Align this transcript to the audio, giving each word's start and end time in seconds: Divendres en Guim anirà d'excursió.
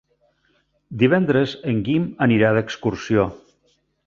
Divendres 1.03 1.53
en 1.73 1.83
Guim 1.91 2.09
anirà 2.29 2.51
d'excursió. 2.59 3.29